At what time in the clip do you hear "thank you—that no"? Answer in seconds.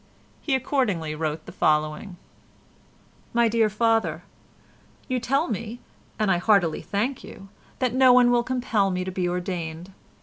6.81-8.11